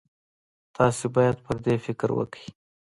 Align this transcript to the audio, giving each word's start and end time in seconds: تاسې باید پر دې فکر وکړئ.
تاسې 0.75 1.05
باید 1.15 1.37
پر 1.45 1.55
دې 1.65 1.75
فکر 1.85 2.09
وکړئ. 2.17 2.45